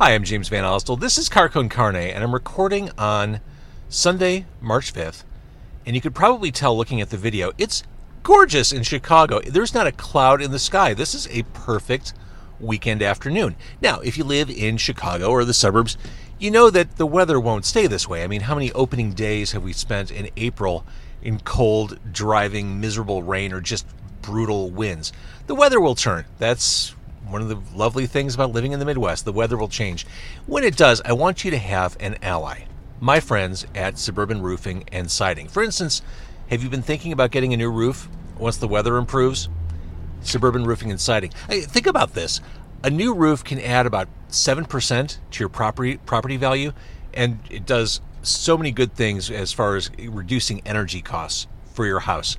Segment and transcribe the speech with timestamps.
[0.00, 1.00] Hi, I'm James VanOsdol.
[1.00, 3.40] This is Car Con Carne, and I'm recording on
[3.88, 5.24] Sunday, March 5th.
[5.84, 7.82] And you could probably tell looking at the video, it's
[8.22, 9.40] gorgeous in Chicago.
[9.40, 10.94] There's not a cloud in the sky.
[10.94, 12.12] This is a perfect
[12.60, 13.56] weekend afternoon.
[13.82, 15.98] Now, if you live in Chicago or the suburbs,
[16.38, 18.22] you know that the weather won't stay this way.
[18.22, 20.86] I mean, how many opening days have we spent in April
[21.22, 23.84] in cold, driving, miserable rain or just
[24.22, 25.12] brutal winds?
[25.48, 26.24] The weather will turn.
[26.38, 26.94] That's
[27.30, 29.24] one of the lovely things about living in the Midwest.
[29.24, 30.06] The weather will change.
[30.46, 32.64] When it does, I want you to have an ally.
[33.00, 35.48] My friends at Suburban Roofing and Siding.
[35.48, 36.02] For instance,
[36.50, 39.48] have you been thinking about getting a new roof once the weather improves?
[40.22, 41.32] Suburban Roofing and Siding.
[41.48, 42.40] Hey, think about this.
[42.82, 46.72] A new roof can add about 7% to your property property value
[47.14, 52.00] and it does so many good things as far as reducing energy costs for your
[52.00, 52.36] house.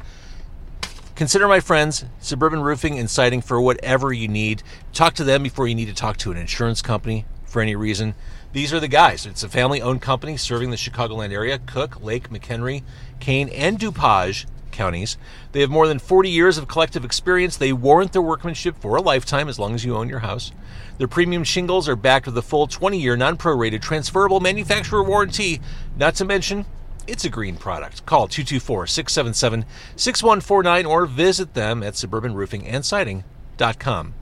[1.20, 4.64] Consider my friends, Suburban Roofing and Siding, for whatever you need.
[4.94, 8.16] Talk to them before you need to talk to an insurance company for any reason.
[8.54, 9.26] These are the guys.
[9.26, 12.84] It's a family owned company serving the Chicagoland area Cook, Lake, McHenry,
[13.20, 15.18] Kane, and DuPage counties.
[15.52, 17.58] They have more than 40 years of collective experience.
[17.58, 20.54] They warrant their workmanship for a lifetime as long as you own your house.
[21.00, 25.60] Their premium shingles are backed with a full 20 year non prorated transferable manufacturer warranty,
[25.98, 26.66] not to mention
[27.10, 28.06] it's a green product.
[28.06, 29.66] Call 224 677
[29.96, 34.14] 6149 or visit them at suburbanroofingandsiding.com.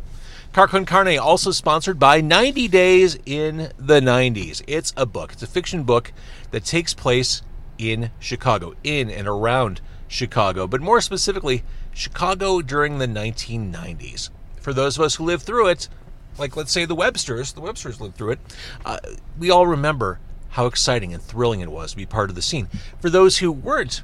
[0.54, 4.64] Car Con Carne also sponsored by 90 Days in the 90s.
[4.66, 6.14] It's a book, it's a fiction book
[6.52, 7.42] that takes place
[7.78, 11.64] in Chicago, in and around Chicago, but more specifically,
[11.94, 14.30] Chicago during the 1990s.
[14.60, 15.90] For those of us who lived through it,
[16.38, 18.40] like let's say the Websters, the Websters lived through it,
[18.86, 19.00] uh,
[19.38, 20.20] we all remember
[20.58, 22.68] how exciting and thrilling it was to be part of the scene.
[23.00, 24.02] For those who weren't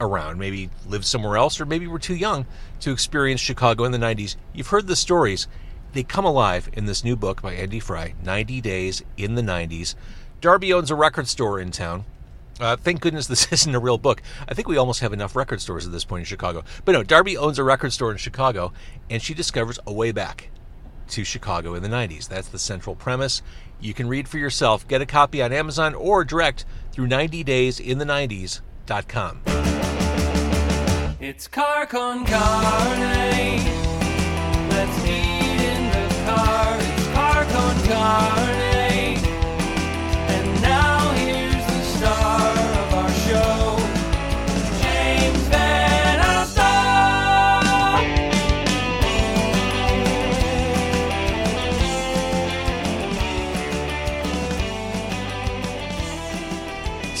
[0.00, 2.46] around, maybe lived somewhere else, or maybe were too young
[2.80, 5.46] to experience Chicago in the 90s, you've heard the stories.
[5.92, 9.94] They come alive in this new book by Andy Fry, 90 Days in the 90s.
[10.40, 12.06] Darby owns a record store in town.
[12.58, 14.22] Uh, thank goodness this isn't a real book.
[14.48, 16.64] I think we almost have enough record stores at this point in Chicago.
[16.86, 18.72] But no, Darby owns a record store in Chicago,
[19.10, 20.48] and she discovers a way back
[21.08, 22.28] to Chicago in the 90s.
[22.28, 23.42] That's the central premise.
[23.82, 24.86] You can read for yourself.
[24.86, 29.40] Get a copy on Amazon or direct through 90daysinthe90s.com.
[31.20, 33.58] It's car con carne.
[34.70, 36.78] Let's eat in the car.
[36.78, 38.61] It's car con carne.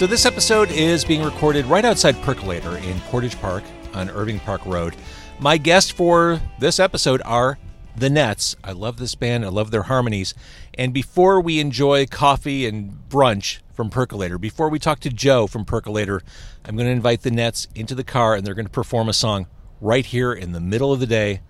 [0.02, 3.62] So, this episode is being recorded right outside Perkolator in Portage Park
[3.94, 4.96] on Irving Park Road.
[5.38, 7.56] My guests for this episode are
[7.94, 8.56] The Nets.
[8.64, 10.34] I love this band, I love their harmonies.
[10.74, 15.64] And before we enjoy coffee and brunch from Perkolator, before we talk to Joe from
[15.64, 16.20] Perkolator,
[16.64, 19.12] I'm going to invite The Nets into the car and they're going to perform a
[19.12, 19.46] song
[19.80, 21.42] right here in the middle of the day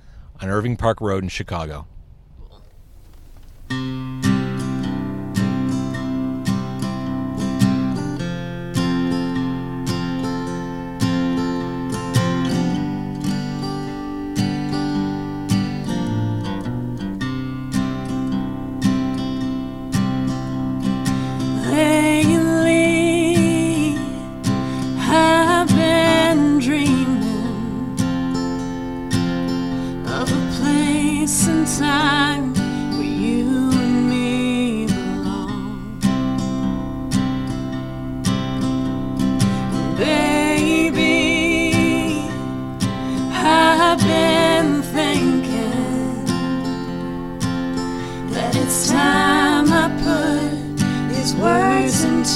[0.43, 1.87] on Irving Park Road in Chicago.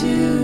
[0.01, 0.36] to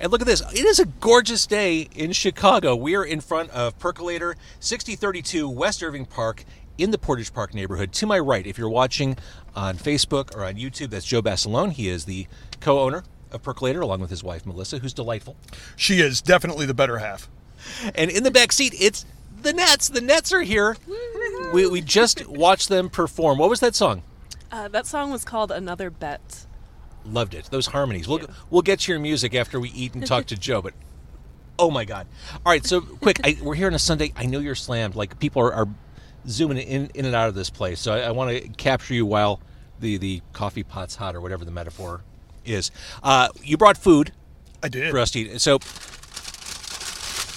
[0.00, 0.42] And look at this.
[0.54, 2.74] It is a gorgeous day in Chicago.
[2.74, 6.46] We are in front of Perkolator, 6032 West Irving Park
[6.78, 7.92] in the Portage Park neighborhood.
[7.92, 9.18] To my right, if you're watching
[9.54, 11.72] on Facebook or on YouTube, that's Joe Bassalone.
[11.72, 12.26] He is the
[12.60, 15.36] co owner of Perkolator along with his wife, Melissa, who's delightful.
[15.76, 17.28] She is definitely the better half.
[17.94, 19.04] And in the back seat, it's
[19.42, 19.90] the Nets.
[19.90, 20.78] The Nets are here.
[21.52, 23.36] We, we just watched them perform.
[23.36, 24.02] What was that song?
[24.50, 26.46] Uh, that song was called Another Bet.
[27.04, 27.46] Loved it.
[27.50, 28.06] Those harmonies.
[28.06, 28.20] We'll
[28.50, 30.62] we'll get to your music after we eat and talk to Joe.
[30.62, 30.74] But
[31.58, 32.06] oh my god!
[32.44, 33.20] All right, so quick.
[33.24, 34.12] I, we're here on a Sunday.
[34.16, 34.94] I know you're slammed.
[34.94, 35.68] Like people are, are
[36.28, 37.80] zooming in in and out of this place.
[37.80, 39.40] So I, I want to capture you while
[39.80, 42.02] the the coffee pot's hot or whatever the metaphor
[42.44, 42.70] is.
[43.02, 44.12] Uh, you brought food
[44.62, 44.90] I did.
[44.90, 45.40] for us to eat.
[45.40, 45.58] So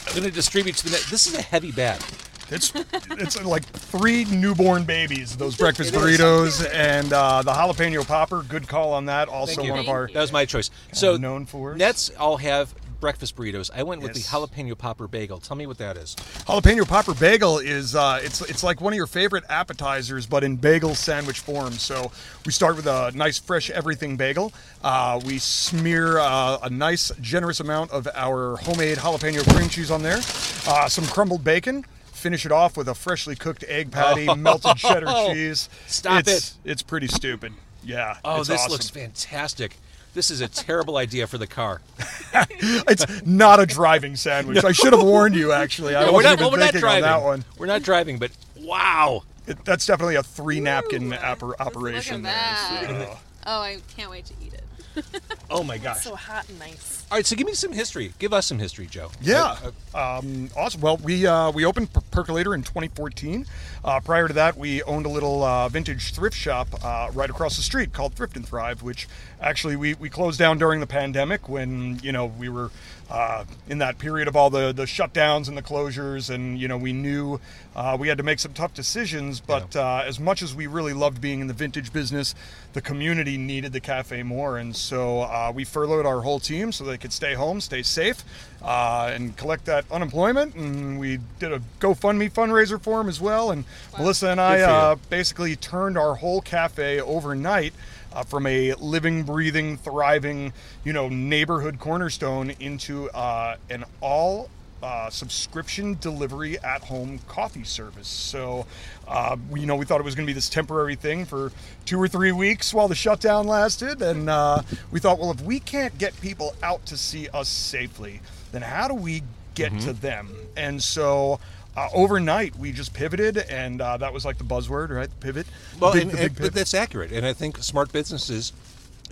[0.07, 1.05] I'm going to distribute to the net.
[1.09, 2.01] This is a heavy bag.
[2.49, 2.73] It's
[3.11, 5.35] it's like three newborn babies.
[5.37, 8.43] Those breakfast burritos and uh, the jalapeno popper.
[8.43, 9.27] Good call on that.
[9.29, 9.71] Also Thank you.
[9.71, 10.69] one of our That was my choice.
[10.91, 11.75] So known for.
[11.75, 13.69] Nets all have breakfast burritos.
[13.75, 14.29] I went with Yes.
[14.29, 15.39] the jalapeno popper bagel.
[15.39, 16.15] Tell me what that is.
[16.47, 20.55] jalapeno popper bagel is uh, it's it's like one of your favorite appetizers, but in
[20.55, 21.73] bagel sandwich form.
[21.73, 22.11] So
[22.45, 24.53] we start with a nice fresh everything bagel.
[24.83, 30.01] Uh, we smear uh, a nice generous amount of our homemade jalapeno cream cheese on
[30.03, 30.19] there,
[30.67, 31.85] uh, some crumbled bacon.
[32.23, 34.35] Finish it off with a freshly cooked egg patty, oh.
[34.35, 35.67] melted cheddar cheese.
[35.87, 37.51] Stop it's, It's pretty stupid.
[37.83, 38.15] Yeah.
[38.23, 38.71] Oh, it's this awesome.
[38.71, 39.75] looks fantastic.
[40.13, 41.81] This is a terrible idea for the car.
[42.31, 44.63] It's not a driving sandwich.
[44.63, 45.51] I should have warned you.
[45.51, 47.03] Actually, I No, we're wasn't not, even well, we're not thinking driving.
[47.03, 47.45] on that one.
[47.57, 48.31] We're not driving, but
[48.61, 49.23] wow.
[49.45, 52.23] It, that's definitely a three napkin oper- operation.
[52.23, 53.07] Look at there, that.
[53.11, 53.17] so.
[53.45, 55.05] Oh, I can't wait to eat it.
[55.49, 56.03] Oh my gosh.
[56.05, 57.02] So hot and nice.
[57.11, 58.11] All right, so give me some history.
[58.17, 59.11] Give us some history, Joe.
[59.21, 59.55] Yeah,
[59.93, 60.81] Uh, um, awesome.
[60.81, 63.45] Well, we uh, we opened Per- Perkolator in 2014.
[63.85, 67.55] Uh, prior to that, we owned a little uh, vintage thrift shop uh, right across
[67.55, 69.07] the street called Thrift and Thrive, which
[69.39, 72.71] actually we, we closed down during the pandemic when you know we were
[73.11, 76.77] uh, in that period of all the the shutdowns and the closures, and you know
[76.77, 77.39] we knew
[77.75, 79.39] uh, we had to make some tough decisions.
[79.39, 82.33] But uh, as much as we really loved being in the vintage business,
[82.71, 86.85] the community needed the cafe more, and so uh, we furloughed our whole team so
[86.93, 88.23] they could stay home, stay safe,
[88.61, 90.53] uh, and collect that unemployment.
[90.55, 93.49] And we did a GoFundMe fundraiser for them as well.
[93.49, 93.65] And
[93.97, 94.77] Melissa and I Good for you.
[94.77, 97.73] uh, basically turned our whole cafe overnight.
[98.15, 104.51] Uh, from a living, breathing, thriving, you know, neighborhood cornerstone into uh, an all
[104.83, 108.07] uh, subscription delivery at home coffee service.
[108.07, 108.65] So,
[109.07, 111.51] uh, we, you know, we thought it was going to be this temporary thing for
[111.85, 114.01] two or three weeks while the shutdown lasted.
[114.01, 114.61] And uh,
[114.91, 118.19] we thought, well, if we can't get people out to see us safely,
[118.51, 119.23] then how do we
[119.55, 119.79] get Mm-hmm.
[119.85, 120.35] to them?
[120.57, 121.39] And so,
[121.77, 125.09] uh, overnight, we just pivoted, and uh, that was like the buzzword, right?
[125.09, 125.47] The pivot.
[125.79, 128.51] Well, big- and, the and- but that's accurate, and I think smart businesses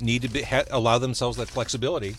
[0.01, 2.15] need to be, ha, allow themselves that flexibility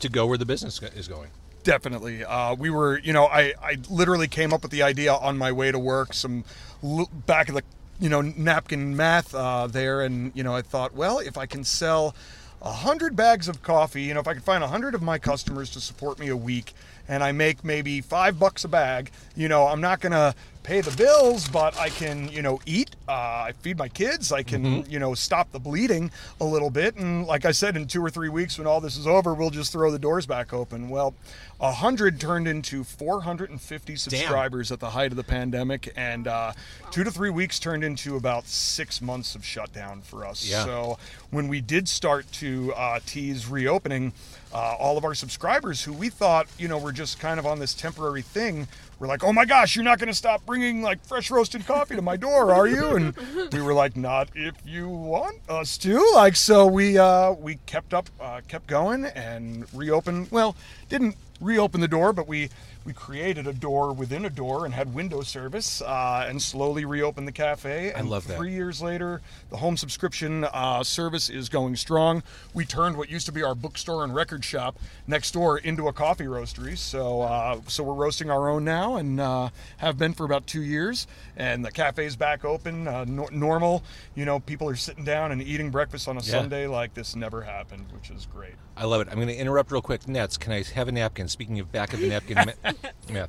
[0.00, 1.30] to go where the business is going.
[1.68, 2.24] Definitely.
[2.24, 5.52] Uh, we were, you know, I, I literally came up with the idea on my
[5.52, 6.44] way to work, some
[6.82, 7.62] l- back of the,
[8.00, 10.00] you know, napkin math uh, there.
[10.00, 12.14] And, you know, I thought, well, if I can sell
[12.62, 15.18] a hundred bags of coffee, you know, if I can find a hundred of my
[15.18, 16.72] customers to support me a week
[17.06, 20.34] and I make maybe five bucks a bag, you know, I'm not going to
[20.68, 22.90] pay the bills, but I can, you know, eat.
[23.08, 24.32] Uh, I feed my kids.
[24.32, 26.10] I can, you know, stop the bleeding
[26.42, 26.96] a little bit.
[26.96, 29.48] And like I said, in two or three weeks, when all this is over, we'll
[29.48, 30.90] just throw the doors back open.
[30.90, 31.14] Well,
[31.58, 36.52] a hundred turned into 450 subscribers at the height of the pandemic, and uh,
[36.90, 40.46] two to three weeks turned into about six months of shutdown for us.
[40.46, 40.66] Yeah.
[40.66, 40.98] So
[41.30, 44.12] when we did start to uh, tease reopening,
[44.52, 47.58] uh, all of our subscribers who we thought, you know, were just kind of on
[47.58, 48.68] this temporary thing,
[48.98, 51.96] were like, "Oh my gosh, you're not going to stop bringing like fresh roasted coffee
[51.96, 53.16] to my door, are you?" And
[53.52, 57.94] we were like, "Not if you want us to." Like, so we uh, we kept
[57.94, 60.30] up, uh, kept going, and reopened.
[60.30, 60.56] Well,
[60.88, 62.50] didn't reopen the door, but we
[62.88, 67.28] we created a door within a door and had window service, uh, and slowly reopened
[67.28, 67.92] the cafe.
[67.92, 68.38] And love that.
[68.38, 72.22] Three years later, the home subscription uh, service is going strong.
[72.54, 75.92] We turned what used to be our bookstore and record shop next door into a
[75.92, 76.78] coffee roastery.
[76.78, 80.62] So, uh, so we're roasting our own now, and uh, have been for about two
[80.62, 81.06] years.
[81.36, 83.84] And the cafe's back open, uh, no- normal.
[84.14, 86.30] You know, people are sitting down and eating breakfast on a Yeah.
[86.30, 88.54] Sunday like this never happened, which is great.
[88.78, 89.08] I love it.
[89.10, 90.06] I'm going to interrupt real quick.
[90.08, 91.26] Nets, can I have a napkin?
[91.28, 92.70] Speaking of back of the napkin, ma-
[93.12, 93.26] yeah.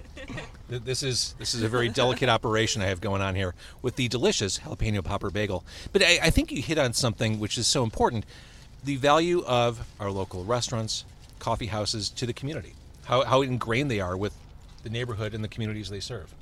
[0.68, 4.08] This is this is a very delicate operation I have going on here with the
[4.08, 5.64] delicious jalapeno popper bagel.
[5.92, 8.26] But I, I think you hit on something which is so important:
[8.84, 11.06] the value of our local restaurants,
[11.40, 12.74] coffee houses to the community.
[13.06, 14.34] How how ingrained they are with
[14.84, 16.34] the neighborhood and the communities they serve.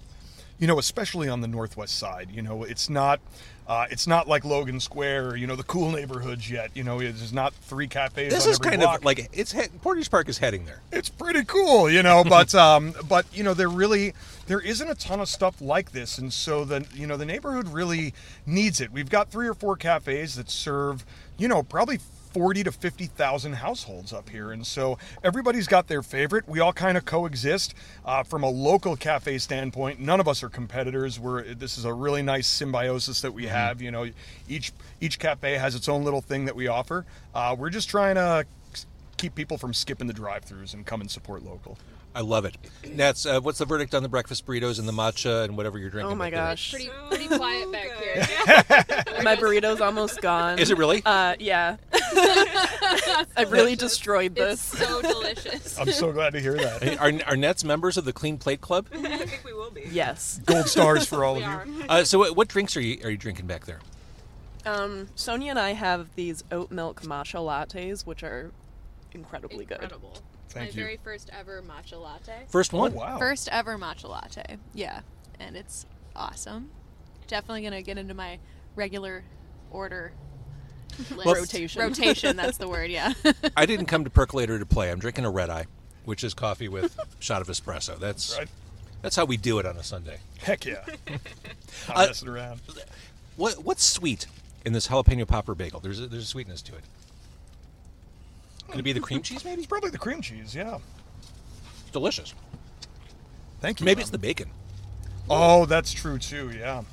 [0.60, 2.30] you know, especially on the northwest side.
[2.32, 3.20] You know, it's not.
[3.68, 6.72] Uh, it's not like Logan Square, or, you know, the cool neighborhoods yet.
[6.74, 8.32] You know, there's not three cafes.
[8.32, 10.82] This is kind block of like it's he- Portage Park is heading there.
[10.92, 12.24] it's pretty cool, you know.
[12.24, 14.14] But um, but you know, there really
[14.48, 17.68] there isn't a ton of stuff like this, and so the you know the neighborhood
[17.68, 18.14] really
[18.46, 18.92] needs it.
[18.92, 21.06] We've got three or four cafes that serve,
[21.38, 22.00] you know, probably.
[22.38, 24.52] 40 to 50,000 households up here.
[24.52, 26.48] And so everybody's got their favorite.
[26.48, 27.74] We all kind of coexist
[28.06, 30.00] uh, from a local cafe standpoint.
[30.00, 31.20] None of us are competitors.
[31.20, 33.82] We're, this is a really nice symbiosis that we have.
[33.82, 34.12] You know,
[34.48, 37.08] each, each cafe has its own little thing that we offer.
[37.34, 38.46] Uh, we're just trying to
[39.18, 41.76] keep people from skipping the drive-throughs and come and support local.
[42.18, 42.58] I love it.
[42.96, 45.92] Nets, uh, what's the verdict on the breakfast burritos and the matcha and whatever you're
[45.92, 46.12] drinking?
[46.12, 46.72] Oh my gosh.
[46.72, 48.26] Pretty pretty quiet back here.
[49.24, 50.58] My burrito's almost gone.
[50.58, 51.04] Is it really?
[51.06, 51.78] Uh, yeah.
[51.94, 54.80] I really destroyed It's this.
[54.88, 55.80] so delicious.
[55.80, 56.98] I'm so glad to hear that.
[57.00, 58.88] Are, are Nets members of the Clean Plate Club?
[58.92, 59.84] I think we will be.
[59.92, 60.42] Yes.
[60.44, 61.66] Gold stars for all We of are.
[61.68, 61.84] you.
[61.88, 63.80] Uh, so, what, what drinks are you are you drinking back there?
[64.66, 68.50] Um, Sonia and I have these oat milk matcha lattes, which are
[69.14, 69.94] incredibly good.
[70.48, 70.74] Incredible.
[70.74, 70.84] Thank My you.
[70.86, 72.46] very first ever matcha latte.
[72.50, 72.94] First Oh one.
[72.94, 73.18] wow!
[73.18, 74.58] First ever matcha latte.
[74.74, 75.02] Yeah,
[75.40, 75.86] and it's
[76.16, 76.70] awesome.
[77.28, 78.40] Definitely gonna get into my
[78.76, 79.24] regular
[79.72, 80.14] order
[81.16, 81.26] list.
[81.26, 81.82] Rotation.
[81.82, 82.36] Rotation.
[82.38, 82.90] That's the word.
[82.92, 83.14] Yeah.
[83.56, 84.90] I didn't come to Perkolator to play.
[84.92, 85.66] I'm drinking a red eye,
[86.06, 88.00] which is coffee with a shot of espresso.
[88.00, 88.48] That's Right.
[89.02, 90.20] that's how we do it on a Sunday.
[90.42, 90.86] Heck yeah!
[91.90, 92.62] Not Uh, messing around.
[93.36, 94.26] What what's sweet
[94.66, 95.80] in this jalapeno popper bagel?
[95.80, 96.84] There's a, there's a sweetness to it.
[98.70, 99.44] Could it be the cream cheese?
[99.46, 100.54] Maybe It's probably the cream cheese.
[100.56, 100.78] Yeah.
[101.82, 102.34] it's delicious.
[103.62, 103.86] Thank you.
[103.86, 104.02] Maybe Mom.
[104.02, 104.50] it's the bacon.
[105.30, 106.52] Oh, that's true too.
[106.52, 106.84] Yeah.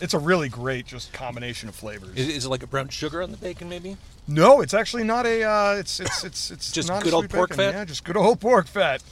[0.00, 2.16] It's a really great just combination of flavors.
[2.16, 3.68] Is, is it like a brown sugar on the bacon?
[3.68, 3.96] Maybe.
[4.26, 5.44] no, it's actually not a.
[5.44, 7.64] Uh, it's it's it's it's Just not a good old pork bacon.
[7.72, 7.74] fat?
[7.78, 9.02] Yeah, just good old pork fat.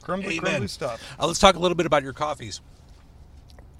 [0.00, 0.40] Crumbly, Amen.
[0.52, 1.02] crumbly stuff.
[1.18, 2.60] Uh, let's talk a little bit about your coffees.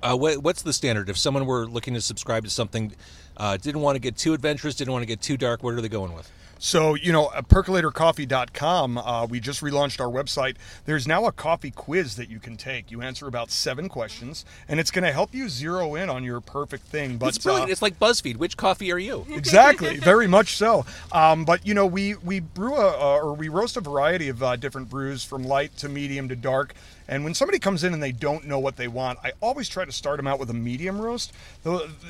[0.02, 1.08] Uh, what, what's the standard?
[1.08, 2.92] If someone were looking to subscribe to something,
[3.36, 5.80] uh, didn't want to get too adventurous, didn't want to get too dark, what are
[5.80, 6.30] they going with?
[6.60, 10.56] So, you know, at perkolatorcoffee.com, uh, we just relaunched our website.
[10.86, 12.90] There's now a coffee quiz that you can take.
[12.90, 16.40] You answer about seven questions, and it's going to help you zero in on your
[16.40, 17.16] perfect thing.
[17.16, 17.68] But it's brilliant.
[17.68, 18.38] uh, it's like BuzzFeed.
[18.38, 19.24] Which coffee are you?
[19.30, 23.48] exactly very much so um, but you know we we brew a uh, or we
[23.48, 26.74] roast a variety of uh, different brews from light to medium to dark
[27.08, 29.84] and when somebody comes in and they don't know what they want i always try
[29.84, 31.32] to start them out with a medium roast.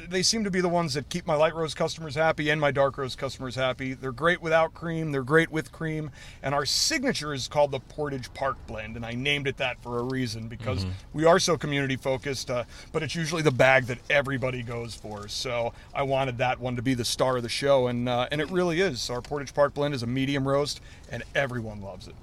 [0.08, 2.70] They seem to be the ones that keep my light roast customers happy and my
[2.70, 3.94] dark roast customers happy.
[3.94, 6.10] They're great without cream they're great with cream
[6.42, 9.98] and our signature is called the portage park blend and i named it that for
[9.98, 13.98] a reason because we are so community focused uh, but it's usually the bag that
[14.10, 15.28] everybody goes for.
[15.28, 18.40] So i wanted that one to be the star of the show and uh, and
[18.40, 19.10] it really is.
[19.10, 22.14] Our portage park blend is a medium roast and everyone loves it.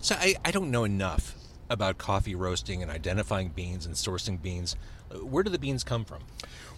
[0.00, 1.34] So I, I don't know enough
[1.68, 4.76] about coffee roasting and identifying beans and sourcing beans.
[5.10, 6.20] Uh, Where do the beans come from?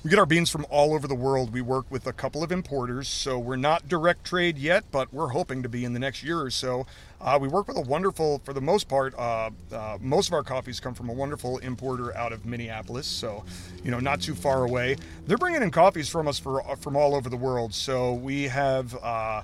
[0.05, 1.53] We get our beans from all over the world.
[1.53, 5.29] We work with a couple of importers, so we're not direct trade yet, but we're
[5.29, 6.87] hoping to be in the next year or so.
[7.21, 10.45] Uh, we work with a wonderful, for the most part, uh, uh, most of our
[10.45, 13.45] coffees come from a wonderful importer out of Minneapolis, so
[13.83, 14.97] you know, not too far away.
[15.27, 17.75] They're bringing in coffees from us for from all over the world.
[17.75, 19.43] So we have, uh,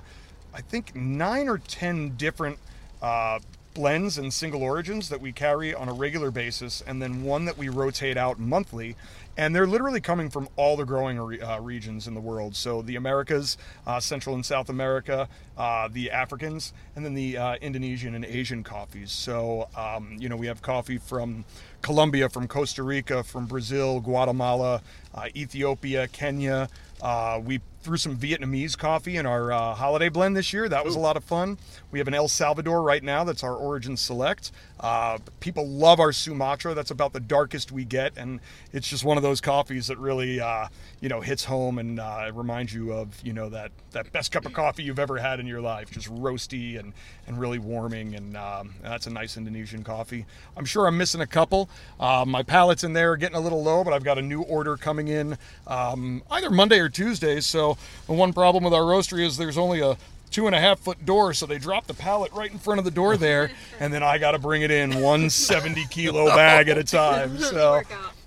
[0.53, 2.59] I think, nine or ten different.
[3.01, 3.39] Uh,
[3.75, 7.57] blends and single origins that we carry on a regular basis, and then one that
[7.57, 8.95] we rotate out monthly.
[9.37, 12.55] And they're literally coming from all the growing re- uh, regions in the world.
[12.55, 15.27] So the Americas, uh, Central and South America,
[15.57, 19.11] uh, the Africans, and then the uh, Indonesian and Asian coffees.
[19.11, 21.43] So, um, you know, we have coffee from
[21.81, 24.81] Colombia, from Costa Rica, from Brazil, Guatemala,
[25.13, 26.69] uh, Ethiopia, Kenya.
[27.01, 30.67] Uh, we threw some Vietnamese coffee in our uh, holiday blend this year.
[30.67, 31.59] That was a lot of fun.
[31.91, 33.23] We have an El Salvador right now.
[33.23, 34.51] That's our Origin Select.
[34.79, 36.73] Uh, people love our Sumatra.
[36.73, 38.39] That's about the darkest we get, and
[38.73, 40.67] it's just one of those coffees that really, uh,
[40.99, 44.45] you know, hits home and uh, reminds you of, you know, that that best cup
[44.45, 45.91] of coffee you've ever had in your life.
[45.91, 46.91] Just roasty and
[47.27, 50.25] and really warming, and um, that's a nice Indonesian coffee.
[50.57, 51.69] I'm sure I'm missing a couple.
[51.99, 54.75] Uh, my palate's in there getting a little low, but I've got a new order
[54.75, 55.37] coming in
[55.67, 57.39] um, either Monday or Tuesday.
[57.39, 57.74] So
[58.07, 59.97] the one problem with our roastery is there's only a
[60.31, 62.85] two and a half foot door, so they drop the pallet right in front of
[62.85, 66.67] the door there, and then I got to bring it in one 70 kilo bag
[66.69, 67.37] at a time.
[67.37, 67.81] So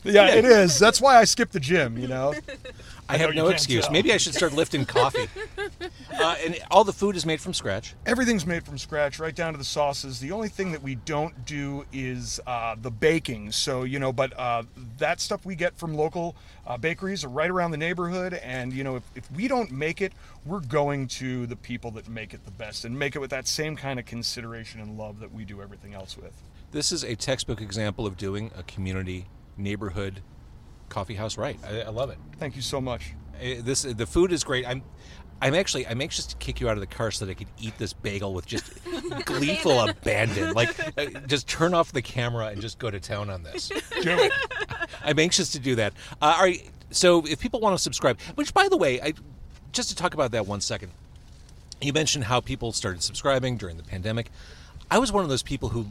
[0.04, 0.78] yeah, it is.
[0.78, 1.98] That's why I skipped the gym.
[1.98, 2.34] You know.
[3.08, 3.84] I have no excuse.
[3.84, 3.92] tell.
[3.92, 5.28] Maybe I should start lifting coffee.
[6.20, 7.94] uh, and all the food is made from scratch.
[8.04, 10.20] Everything's made from scratch, right down to the sauces.
[10.20, 13.52] The only thing that we don't do is uh, the baking.
[13.52, 14.64] So, you know, but uh,
[14.98, 16.36] that stuff we get from local
[16.66, 18.34] uh, bakeries right around the neighborhood.
[18.34, 20.12] And, you know, if, if we don't make it,
[20.44, 23.46] we're going to the people that make it the best and make it with that
[23.46, 26.32] same kind of consideration and love that we do everything else with.
[26.70, 30.20] This is a textbook example of doing a community neighborhood
[30.88, 31.58] coffee house right.
[31.66, 32.18] I, I love it.
[32.38, 33.12] Thank you so much.
[33.36, 34.66] Uh, This the food is great.
[34.66, 34.82] I'm
[35.40, 37.48] I'm actually I'm anxious to kick you out of the car so that I could
[37.60, 38.70] eat this bagel with just
[39.24, 40.54] gleeful abandon.
[40.54, 43.68] Like uh, just turn off the camera and just go to town on this.
[44.02, 44.32] Do it.
[45.04, 45.92] I'm anxious to do that.
[46.20, 46.68] Uh, all right.
[46.90, 49.12] So if people want to subscribe, which by the way, I
[49.72, 50.90] just to talk about that one second.
[51.80, 54.30] You mentioned how people started subscribing during the pandemic.
[54.90, 55.86] I was one of those people who,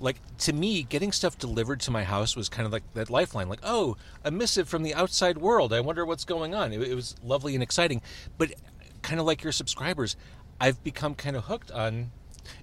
[0.00, 3.48] like, to me, getting stuff delivered to my house was kind of like that lifeline.
[3.48, 5.72] Like, oh, a missive from the outside world.
[5.72, 6.72] I wonder what's going on.
[6.72, 8.00] It, it was lovely and exciting.
[8.38, 8.54] But
[9.02, 10.16] kind of like your subscribers,
[10.60, 12.10] I've become kind of hooked on.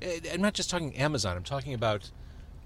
[0.02, 1.38] eh, I'm not just talking Amazon.
[1.38, 2.12] I'm talking about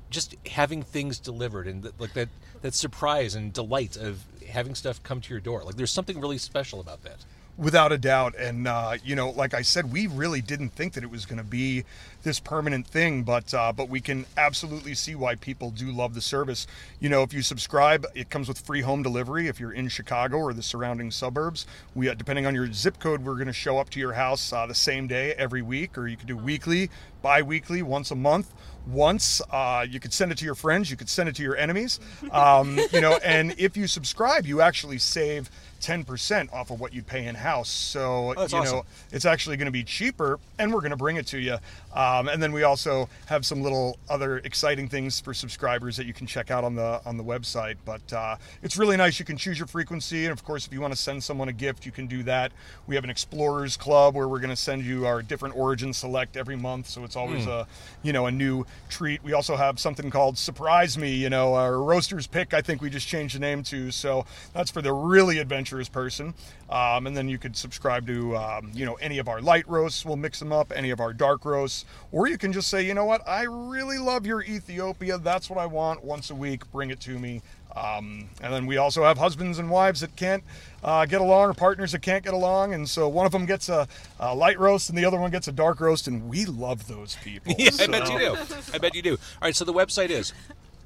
[0.10, 2.28] just having things delivered and th- like that
[2.62, 5.64] that surprise and delight of having stuff come to your door.
[5.64, 7.26] Like, there's something really special about that.
[7.62, 8.34] Without a doubt.
[8.36, 11.38] And, uh, you know, like I said, we really didn't think that it was going
[11.38, 11.86] to be
[12.24, 16.22] this permanent thing, but uh, but we can absolutely see why people do love the
[16.22, 16.66] service.
[17.00, 20.38] You know, if you subscribe, it comes with free home delivery if you're in Chicago
[20.38, 21.68] or the surrounding suburbs.
[21.94, 24.52] We, uh, depending on your zip code, we're going to show up to your house
[24.52, 26.90] uh, the same day every week, or you could do weekly,
[27.22, 28.52] bi weekly, once a month
[28.88, 29.42] once.
[29.52, 30.90] Uh, you could send it to your friends.
[30.90, 32.00] You could send it to your enemies.
[32.32, 35.50] Um, you know, and if you subscribe, you actually save
[35.82, 37.70] 10% off of what you'd pay in house.
[37.70, 41.18] So, that's you know, it's actually going to be cheaper and we're going to bring
[41.18, 41.58] it to you.
[41.94, 46.14] Um, and then we also have some little other exciting things for subscribers that you
[46.14, 47.76] can check out on the on the website.
[47.84, 49.20] But uh, it's really nice.
[49.20, 51.54] You can choose your frequency, and of course, if you want to send someone a
[51.54, 52.52] gift, you can do that.
[52.88, 56.38] We have an Explorers Club where we're going to send you our different Origin Select
[56.38, 57.68] every month, so it's always a
[58.04, 59.22] you know a new treat.
[59.24, 61.14] We also have something called Surprise Me.
[61.14, 62.54] You know, our Roasters Pick.
[62.54, 63.92] I think we just changed the name to.
[63.92, 66.34] So that's for the really adventurous person.
[66.70, 70.06] Um, and then you could subscribe to um, you know any of our light roasts.
[70.06, 70.72] We'll mix them up.
[70.76, 73.98] Any of our dark roasts, or you can just say, you know what, I really
[73.98, 75.18] love your Ethiopia.
[75.18, 76.70] That's what I want once a week.
[76.72, 77.42] Bring it to me.
[77.76, 80.44] Um, and then we also have husbands and wives that can't
[80.84, 83.70] uh, get along, or partners that can't get along, and so one of them gets
[83.70, 83.88] a,
[84.20, 87.18] a light roast and the other one gets a dark roast, and we love those
[87.24, 87.56] people.
[87.62, 88.38] Yeah, I bet you do.
[88.74, 89.12] I bet you do.
[89.12, 90.34] All right, so the website is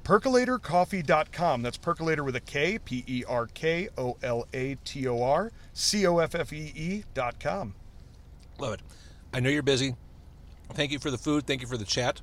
[0.06, 1.62] perkolatorcoffee.com.
[1.62, 5.50] That's percolator with a K, P E R K O L A T O R
[5.72, 7.74] C O F F E E dot com.
[8.58, 8.80] love it.
[9.34, 9.96] I know you're busy.
[10.74, 11.46] Thank you for the food.
[11.46, 12.20] Thank you for the chat.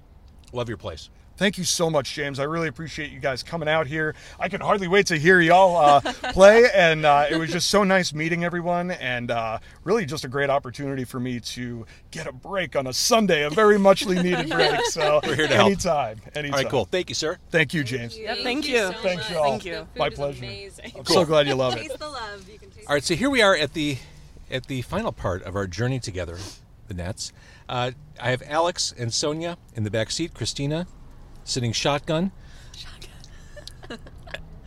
[0.53, 1.09] Love your place.
[1.35, 2.39] Thank you so much, James.
[2.39, 4.13] I really appreciate you guys coming out here.
[4.39, 5.99] I can hardly wait to hear y'all uh,
[6.31, 10.27] play, and uh, it was just so nice meeting everyone, and uh, really just a
[10.27, 14.47] great opportunity for me to get a break on a Sunday, a very muchly needed
[14.51, 14.79] break.
[14.85, 15.65] So We're here to help.
[15.67, 16.53] anytime, anytime.
[16.53, 16.85] All right, cool.
[16.85, 17.39] Thank you, sir.
[17.49, 18.17] Thank you, James.
[18.17, 18.77] Yeah, thank you.
[18.77, 19.31] so Thanks, much.
[19.31, 19.49] y'all.
[19.49, 19.87] Thank you.
[19.97, 20.43] My pleasure.
[20.43, 20.91] Amazing.
[20.97, 21.81] I'm so glad you love it.
[21.87, 22.47] Taste the love.
[22.47, 23.97] You can taste All right, so here we are at the
[24.51, 26.37] at the final part of our journey together,
[26.87, 27.33] the Nets.
[27.67, 27.91] Uh,
[28.21, 30.35] I have Alex and Sonia in the back seat.
[30.35, 30.85] Christina
[31.43, 32.31] sitting shotgun.
[32.75, 33.99] Shotgun.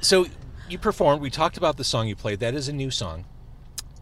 [0.01, 0.27] so
[0.69, 1.21] you performed.
[1.23, 2.41] We talked about the song you played.
[2.41, 3.25] That is a new song.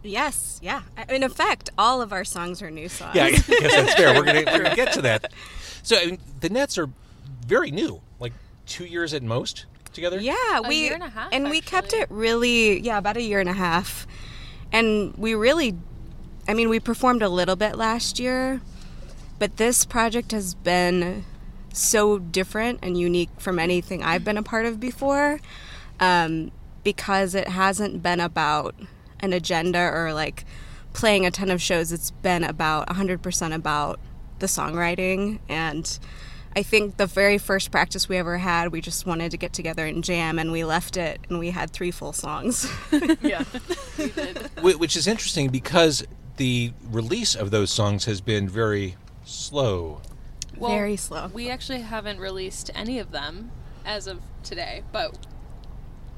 [0.05, 0.83] Yes, yeah.
[1.09, 3.15] In effect, all of our songs are new songs.
[3.15, 4.13] Yeah, I guess that's fair.
[4.13, 5.31] We're gonna, get to that.
[5.83, 6.89] So I mean, the Nets are
[7.45, 8.33] very new, like
[8.65, 10.19] two years at most together.
[10.19, 13.39] Yeah, we year and a half, and we kept it really yeah about a year
[13.39, 14.07] and a half,
[14.71, 15.75] and we really,
[16.47, 18.61] I mean, we performed a little bit last year,
[19.37, 21.23] but this project has been
[21.77, 25.39] so different and unique from anything I've been a part of before,
[25.99, 26.51] um,
[26.83, 28.75] because it hasn't been about
[29.19, 30.45] an agenda or like
[30.93, 31.91] playing a ton of shows.
[31.91, 33.99] It's been about 100% about
[34.39, 35.99] the songwriting and.
[36.57, 39.85] I think the very first practice we ever had, we just wanted to get together
[39.85, 42.65] and jam, and we left it, and we had three full songs.
[43.21, 43.43] Yeah.
[44.61, 46.05] Which is interesting because
[46.37, 50.01] the release of those songs has been very slow.
[50.57, 51.29] Well, Very slow.
[51.33, 53.51] We actually haven't released any of them
[53.85, 55.17] as of today, but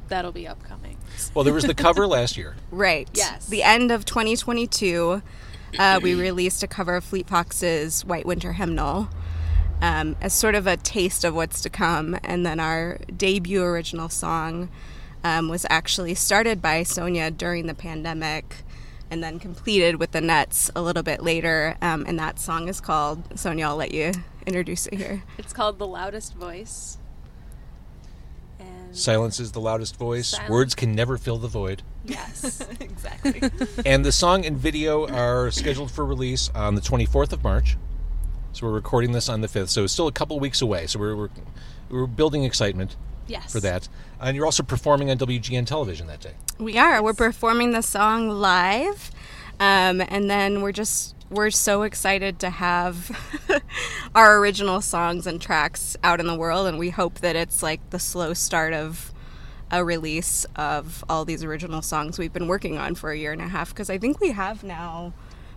[0.08, 0.98] that'll be upcoming.
[1.34, 2.56] Well, there was the cover last year.
[2.72, 3.10] right.
[3.14, 3.48] Yes.
[3.48, 5.22] The end of 2022,
[5.78, 9.10] uh, we released a cover of Fleet Foxes White Winter Hymnal
[9.82, 12.18] um, as sort of a taste of what's to come.
[12.24, 14.70] And then our debut original song
[15.24, 18.64] um, was actually started by Sonia during the pandemic
[19.10, 21.78] and then completed with the Nets a little bit later.
[21.82, 24.12] Um, and that song is called, Sonia, I'll let you
[24.46, 25.24] introduce it here.
[25.38, 26.98] It's called The Loudest Voice.
[28.60, 30.30] And Silence is the loudest voice.
[30.30, 30.50] Silence.
[30.50, 31.84] Words can never fill the void.
[32.06, 32.66] yes.
[32.80, 33.42] exactly.
[33.86, 37.78] And the song and video are scheduled for release on the 24th of March.
[38.54, 39.70] So we're recording this on the 5th.
[39.70, 40.88] So it's still a couple weeks away.
[40.88, 41.30] So we're, we're,
[41.90, 42.96] we're building excitement
[43.28, 43.52] yes.
[43.52, 43.88] for that.
[44.20, 46.34] And you're also performing on WGN television that day.
[46.58, 47.02] We are.
[47.04, 49.12] We're performing the song live.
[49.60, 53.12] Um, and then we're just, we're so excited to have
[54.16, 56.68] our original songs and tracks out in the world.
[56.68, 59.12] And we hope that it's like the slow start of
[59.72, 63.42] a release of all these original songs we've been working on for a year and
[63.42, 65.14] a half because I think we have now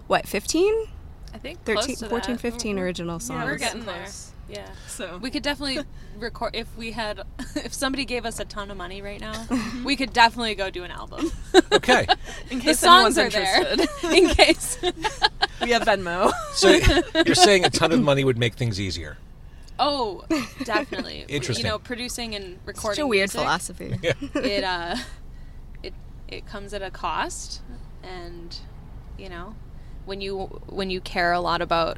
[0.08, 0.86] what 15
[1.32, 2.40] I think 13 close to 14 that.
[2.40, 3.44] 15 original songs.
[3.44, 4.06] we're getting there.
[4.50, 4.68] Yeah.
[4.88, 5.84] So We could definitely
[6.18, 7.22] record if we had
[7.56, 9.46] if somebody gave us a ton of money right now,
[9.84, 11.30] we could definitely go do an album.
[11.72, 12.06] Okay.
[12.50, 14.78] in the case songs anyone's are there interested, in case.
[15.62, 16.32] we have Venmo.
[16.52, 16.68] So
[17.24, 19.16] you're saying a ton of money would make things easier.
[19.78, 20.24] Oh,
[20.64, 21.24] definitely.
[21.28, 21.64] Interesting.
[21.64, 23.98] You know, producing and recording Such a weird music, philosophy.
[24.02, 24.96] It uh,
[25.82, 25.94] it
[26.28, 27.62] it comes at a cost,
[28.02, 28.58] and
[29.16, 29.54] you know,
[30.04, 31.96] when you when you care a lot about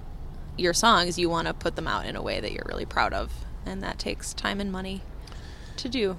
[0.56, 3.12] your songs, you want to put them out in a way that you're really proud
[3.12, 3.32] of,
[3.66, 5.02] and that takes time and money
[5.78, 6.18] to do.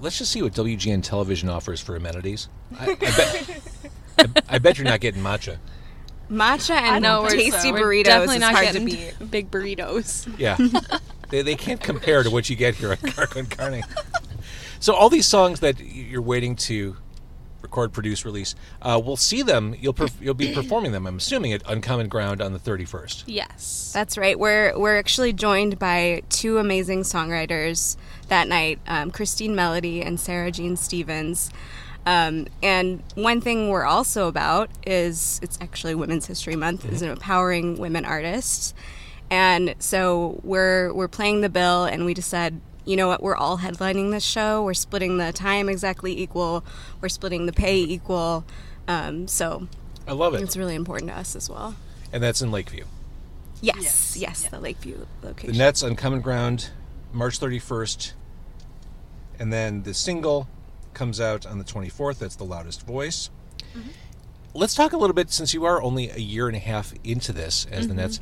[0.00, 2.48] Let's just see what WGN television offers for amenities.
[2.78, 3.60] I, I bet.
[4.18, 5.58] I, I bet you're not getting matcha.
[6.30, 9.14] Matcha and No, we're tasty we're burritos definitely not hard to getting beat.
[9.30, 10.32] big burritos.
[10.38, 10.56] Yeah.
[11.28, 13.82] they, they can't compare to what you get here at Car Con Carne.
[14.78, 16.96] So all these songs that you're waiting to
[17.70, 19.76] record, produce, release, uh, we'll see them.
[19.78, 21.06] You'll perf- you'll be performing them.
[21.06, 23.24] I'm assuming at Uncommon Ground on the 31st.
[23.26, 23.92] Yes.
[23.94, 24.38] That's right.
[24.38, 27.96] We're we're actually joined by two amazing songwriters
[28.28, 31.50] that night, um, Christine Melody and Sarah Jean Stevens.
[32.06, 37.78] Um, and one thing we're also about is it's actually Women's History Month is empowering
[37.78, 38.74] women artists,
[39.30, 42.60] and so we're we're playing the bill, and we just said.
[42.90, 43.22] You know what?
[43.22, 44.64] We're all headlining this show.
[44.64, 46.64] We're splitting the time exactly equal.
[47.00, 48.44] We're splitting the pay equal.
[48.88, 49.68] Um, so
[50.08, 50.40] I love it.
[50.40, 51.76] it's really important to us as well.
[52.12, 52.86] And that's in Lakeview.
[53.60, 55.52] Yes, yes, the Lakeview location.
[55.52, 56.70] The Nets Uncommon Ground,
[57.12, 58.14] March 31st.
[59.38, 60.48] And then the single
[60.92, 62.18] comes out on the 24th.
[62.18, 63.30] That's The Loudest Voice.
[64.52, 67.32] Let's talk a little bit, since you are only a year and a half into
[67.32, 68.18] this as the Nets.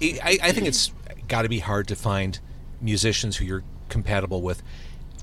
[0.00, 0.92] I, I I think it's
[1.26, 2.38] got to be hard to find
[2.80, 4.62] musicians who you're compatible with.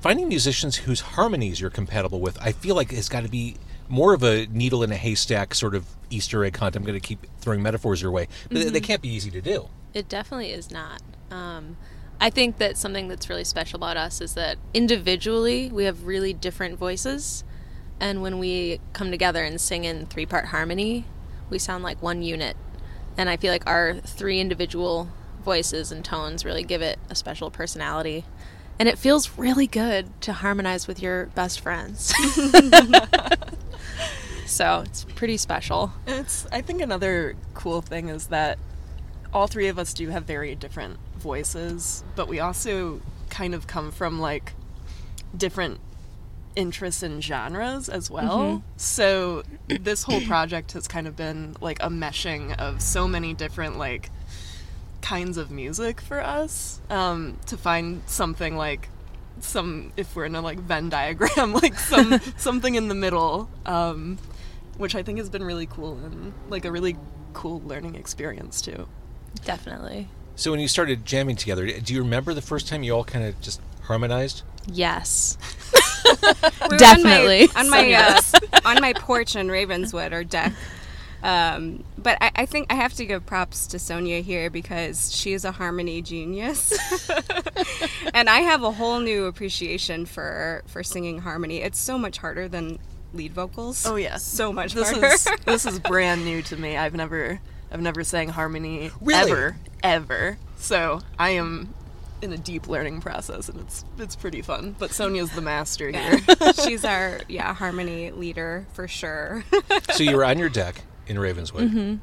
[0.01, 3.55] Finding musicians whose harmonies you're compatible with, I feel like has got to be
[3.87, 6.75] more of a needle in a haystack sort of Easter egg hunt.
[6.75, 9.41] I'm going to keep throwing metaphors your way, but they- they can't be easy to
[9.41, 9.69] do.
[9.93, 11.01] It definitely is not.
[11.31, 11.77] Um,
[12.19, 16.33] I think that something that's really special about us is that individually we have really
[16.33, 17.43] different voices,
[17.99, 21.05] and when we come together and sing in three part harmony,
[21.49, 22.55] we sound like one unit.
[23.17, 25.09] And I feel like our three individual
[25.43, 28.25] voices and tones really give it a special personality.
[28.79, 32.07] And it feels really good to harmonize with your best friends.
[34.45, 35.93] so it's pretty special.
[36.05, 38.59] It's I think another cool thing is that
[39.33, 43.91] all three of us do have very different voices, but we also kind of come
[43.91, 44.53] from like
[45.35, 45.79] different
[46.55, 48.39] interests and genres as well.
[48.39, 48.67] Mm-hmm.
[48.77, 53.77] So this whole project has kind of been like a meshing of so many different
[53.77, 54.09] like
[55.05, 58.89] kinds of music for us um, to find something like
[59.39, 64.17] some if we're in a like Venn diagram like some something in the middle um,
[64.79, 66.97] which I think has been really cool and like a really
[67.33, 68.87] cool learning experience too.
[69.43, 70.07] Definitely.
[70.35, 73.25] So when you started jamming together, do you remember the first time you all kind
[73.25, 74.41] of just harmonized?
[74.67, 75.37] Yes.
[76.69, 77.47] We Definitely.
[77.55, 80.53] on my on my, uh, on my porch in Ravenswood or deck.
[81.25, 85.33] Um, but I, I think I have to give props to Sonia here because she
[85.33, 86.71] is a harmony genius,
[88.13, 91.61] and I have a whole new appreciation for for singing harmony.
[91.63, 92.77] It's so much harder than
[93.11, 93.87] lead vocals.
[93.87, 95.07] Oh yes, so much this harder.
[95.07, 96.77] is this is brand new to me.
[96.77, 97.39] I've never
[97.71, 99.31] I've never sang harmony Really?
[99.31, 100.37] ever ever.
[100.57, 101.73] So I am
[102.21, 104.75] in a deep learning process and it's it's pretty fun.
[104.77, 106.19] But Sonia's the master here.
[106.63, 109.43] She's our yeah harmony leader for sure.
[109.91, 111.95] so you were on your deck in Ravenswood, Mm-hmm.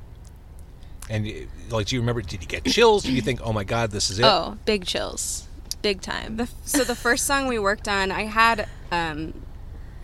[1.11, 2.23] and like, do you remember?
[2.23, 3.03] Did you get chills?
[3.03, 4.25] Did you think, "Oh my God, this is it"?
[4.25, 5.47] Oh, big chills.
[5.83, 6.37] Big time.
[6.37, 9.35] The, so the first song we worked on, I had um,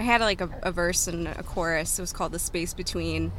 [0.00, 1.98] I had like a, a verse and a chorus.
[1.98, 3.30] It was called "The Space Between,"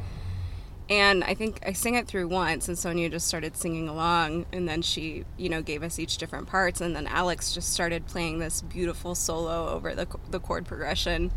[0.88, 4.66] and I think I sang it through once, and Sonia just started singing along, and
[4.66, 8.38] then she, you know, gave us each different parts, and then Alex just started playing
[8.38, 11.30] this beautiful solo over the the chord progression,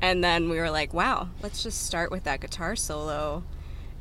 [0.00, 3.42] and then we were like, "Wow, let's just start with that guitar solo."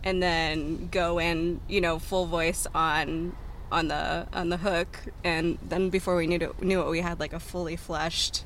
[0.05, 3.35] And then go in, you know, full voice on
[3.71, 7.19] on the on the hook, and then before we knew it, knew it, we had
[7.19, 8.45] like a fully fleshed,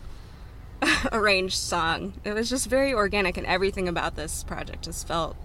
[1.11, 2.13] arranged song.
[2.23, 5.35] It was just very organic, and everything about this project just felt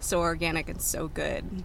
[0.00, 1.62] so organic and so good.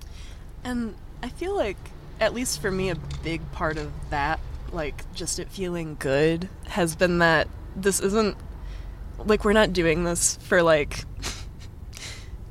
[0.64, 1.78] And I feel like,
[2.20, 4.40] at least for me, a big part of that,
[4.72, 8.38] like just it feeling good, has been that this isn't
[9.26, 11.06] like we're not doing this for like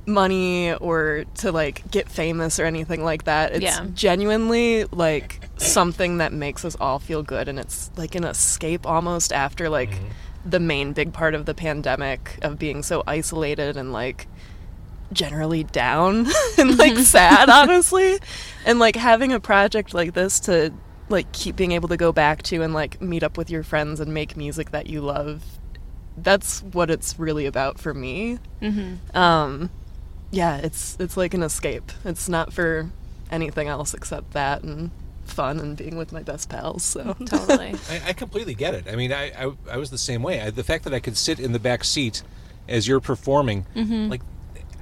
[0.07, 3.53] money or to like get famous or anything like that.
[3.53, 3.87] It's Yeah.
[3.95, 9.33] genuinely like something that makes us all feel good and it's like an escape almost
[9.33, 9.99] after like
[10.45, 14.29] the main big part of the pandemic of being so isolated and like
[15.12, 16.27] generally down
[16.59, 18.19] and like sad honestly
[18.64, 20.73] and like having a project like this to
[21.09, 23.99] like keep being able to go back to and like meet up with your friends
[24.01, 25.42] and make music that you love
[26.19, 28.38] that's what it's really about for me
[29.14, 29.71] um
[30.31, 32.91] yeah it's it's like an escape it's not for
[33.31, 34.91] anything else except that and
[35.25, 37.75] fun and being with my best pals so Totally.
[37.91, 38.87] I, I completely get it.
[38.91, 40.41] I mean, I, I, I was the same way.
[40.41, 42.23] I, the fact that I could sit in the back seat
[42.69, 44.09] as you're performing, mm-hmm.
[44.09, 44.23] like,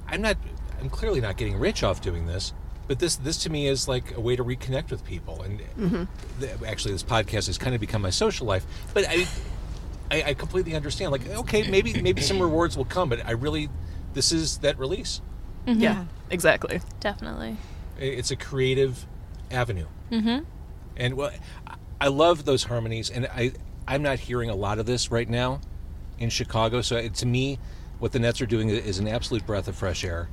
[0.09, 0.37] I'm not,
[0.81, 2.53] I'm clearly not getting rich off doing this,
[2.87, 5.43] but this, this to me is like a way to reconnect with people.
[5.43, 6.41] And mm-hmm.
[6.41, 8.67] th- actually, this podcast has kind of become my social life.
[8.93, 9.27] But I,
[10.11, 11.13] I, I completely understand.
[11.13, 13.71] Like, okay, maybe, maybe some rewards will come, but I really,
[14.13, 15.21] this is that release.
[15.67, 17.57] Yeah exactly Definitely.
[17.99, 19.07] It's a creative
[19.51, 19.87] avenue.
[20.11, 20.45] Mm-hmm.
[20.97, 21.31] And well,
[21.67, 23.53] I- I love those harmonies, and I
[23.87, 25.61] I'm not hearing a lot of this right now
[26.19, 26.81] in Chicago.
[26.83, 27.59] So it, to me,
[27.99, 30.29] what the Nets are doing is an absolute breath of fresh air.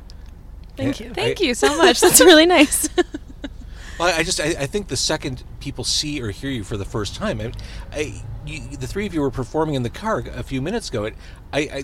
[0.76, 1.08] thank Yeah.
[1.08, 2.00] you Thank you so much.
[2.02, 2.90] That's really nice.
[4.00, 6.86] Well, I just I, I think the second people see or hear you for the
[6.86, 7.52] first time, I,
[7.94, 11.04] I you, the three of you were performing in the car a few minutes ago.
[11.04, 11.14] It,
[11.54, 11.84] I,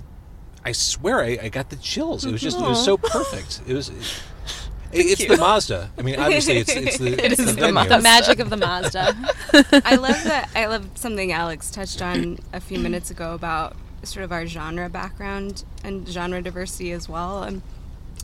[0.64, 2.26] I I swear I, I got the chills.
[2.26, 3.62] It was just it was so perfect.
[3.68, 3.90] It was.
[3.90, 3.96] It,
[4.92, 5.92] it's the Mazda.
[5.98, 8.58] I mean, obviously, it's it's the It it's is the the the magic of the
[8.58, 9.16] Mazda.
[9.86, 10.50] I love that.
[10.56, 14.90] I love something Alex touched on a few minutes ago about sort of our genre
[14.90, 17.44] background and genre diversity as well.
[17.44, 17.62] And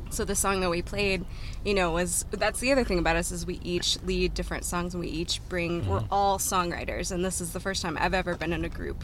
[0.09, 1.25] so the song that we played,
[1.65, 4.93] you know, was that's the other thing about us is we each lead different songs
[4.93, 5.87] and we each bring.
[5.87, 6.13] We're mm-hmm.
[6.13, 9.03] all songwriters, and this is the first time I've ever been in a group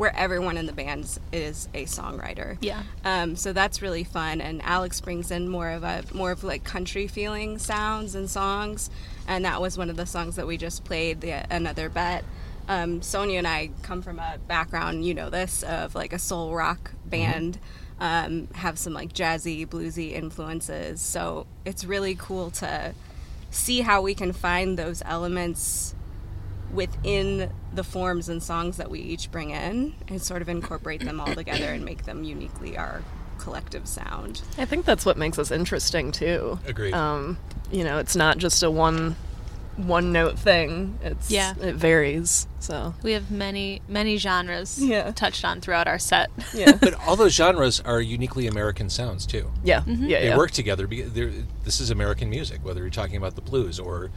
[0.00, 2.56] where everyone in the band is a songwriter.
[2.62, 2.84] Yeah.
[3.04, 6.64] Um, so that's really fun, and Alex brings in more of a more of like
[6.64, 8.88] country feeling sounds and songs,
[9.28, 11.20] and that was one of the songs that we just played.
[11.20, 12.24] The another bet.
[12.66, 16.54] Um, Sonia and I come from a background, you know this, of like a soul
[16.54, 17.58] rock band.
[17.98, 21.02] Um, have some like jazzy, bluesy influences.
[21.02, 22.94] So it's really cool to
[23.50, 25.94] see how we can find those elements
[26.72, 31.20] within the forms and songs that we each bring in and sort of incorporate them
[31.20, 33.02] all together and make them uniquely our
[33.38, 34.42] collective sound.
[34.58, 36.58] I think that's what makes us interesting too.
[36.66, 36.94] Agreed.
[36.94, 37.38] Um,
[37.72, 39.16] you know, it's not just a one
[39.76, 40.98] one note thing.
[41.02, 41.54] It's Yeah.
[41.58, 42.46] it varies.
[42.58, 45.10] So We have many, many genres Yeah.
[45.12, 46.28] touched on throughout our set.
[46.52, 49.50] yeah, But all those genres are uniquely American sounds too.
[49.64, 50.36] yeah, yeah, They yeah.
[50.36, 50.86] work together.
[50.86, 51.12] because
[51.64, 54.10] This is American music, whether you're talking about the blues or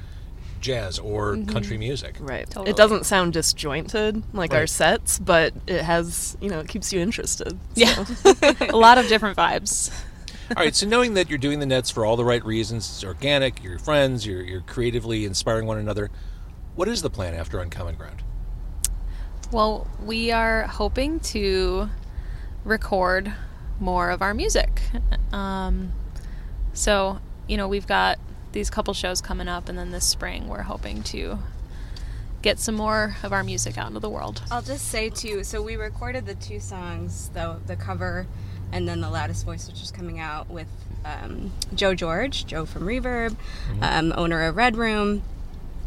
[0.64, 2.18] jazz or country music.
[2.20, 2.50] Right.
[2.50, 2.72] Totally.
[2.72, 7.00] It doesn't sound disjointed like our sets, but it has, you know, it keeps you
[7.00, 7.60] interested.
[7.76, 8.06] Yeah.
[8.62, 9.94] a lot of different vibes.
[10.56, 13.04] All right, so knowing that you're doing the Nets for all the right reasons, it's
[13.04, 16.12] organic, you're friends, you're, you're creatively inspiring one another.
[16.76, 18.24] What is the plan after Uncommon Ground?
[19.52, 21.90] Well, we are hoping to
[22.66, 23.34] record
[23.80, 24.82] more of our music.
[25.32, 25.94] Um,
[26.74, 28.20] so, you know, we've got
[28.54, 31.40] these couple shows coming up, and then this spring we're hoping to
[32.42, 34.42] get some more of our music out into the world.
[34.52, 38.28] I'll just say too, so we recorded the two songs, the the cover
[38.74, 40.68] and then the loudest voice which is coming out with
[41.06, 43.36] um, Joe George, Joe from Reverb,
[43.82, 45.22] um, owner of Red Room,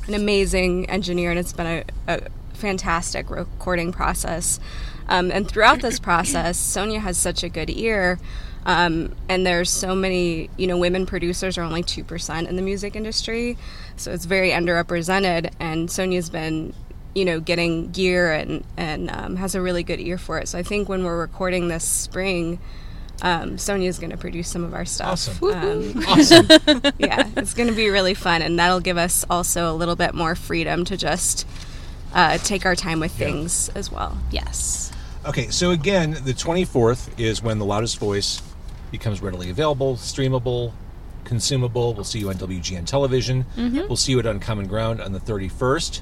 [0.07, 2.21] an amazing engineer, and it's been a, a
[2.55, 4.61] fantastic recording process.
[5.09, 8.19] Um, and throughout this process, Sonia has such a good ear.
[8.67, 12.97] Um, and there's so many, you know, women producers are only 2% in the music
[12.97, 13.57] industry.
[13.97, 15.53] So it's very underrepresented.
[15.61, 16.75] And Sonia's been,
[17.15, 20.49] you know, getting gear and, and um, has a really good ear for it.
[20.49, 22.59] So I think when we're recording this spring,
[23.23, 25.41] um, Sonia's going to produce some of our stuff.
[25.43, 25.45] Awesome.
[25.45, 26.47] Um, Awesome.
[26.99, 30.13] yeah, it's going to be really fun, and that'll give us also a little bit
[30.13, 31.47] more freedom to just
[32.13, 34.19] uh, take our time with things as well.
[34.31, 34.93] Yes.
[35.25, 38.43] okay, so again, the 24th is when the loudest voice
[38.91, 40.73] becomes readily available, streamable,
[41.25, 41.95] consumable.
[41.95, 43.47] We'll see you on WGN television.
[43.57, 46.01] We'll see you at Uncommon Ground on the 31st.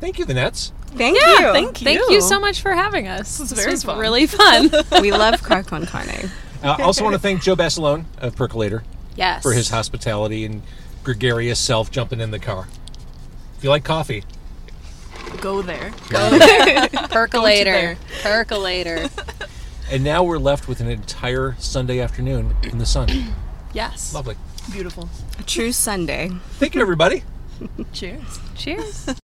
[0.00, 0.72] Thank you, the Nets.
[0.86, 1.22] Thank you.
[1.52, 1.84] Thank you.
[1.84, 3.38] Thank you so much for having us.
[3.40, 3.98] was This very was fun.
[3.98, 4.70] really fun.
[5.00, 6.30] we love Car Con Carne.
[6.62, 8.82] Uh, also want to thank Joe Basilone of Perkolator
[9.16, 9.42] yes.
[9.42, 10.62] for his hospitality and
[11.02, 12.68] gregarious self jumping in the car.
[13.58, 14.24] If you like coffee,
[15.40, 15.92] Go there.
[16.08, 16.86] Go there.
[16.88, 17.96] Perkolator.
[18.22, 19.10] Perkolator.
[19.90, 23.08] And now we're left with an entire Sunday afternoon in the sun.
[23.74, 24.14] Yes.
[24.14, 24.36] Lovely.
[24.70, 25.08] Beautiful.
[25.40, 26.30] A true Sunday.
[26.60, 27.24] Thank you, everybody.
[27.92, 28.38] Cheers.
[28.54, 29.16] Cheers.